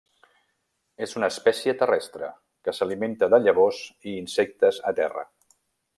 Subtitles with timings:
[1.07, 2.31] És una espècie terrestre,
[2.67, 5.29] que s'alimenta de llavors i insectes a terra.